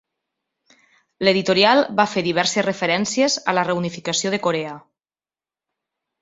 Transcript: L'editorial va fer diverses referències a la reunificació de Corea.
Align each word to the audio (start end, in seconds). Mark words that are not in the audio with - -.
L'editorial 1.27 1.81
va 1.99 2.05
fer 2.13 2.23
diverses 2.27 2.65
referències 2.69 3.37
a 3.53 3.55
la 3.59 3.67
reunificació 3.69 4.33
de 4.37 4.41
Corea. 4.49 4.73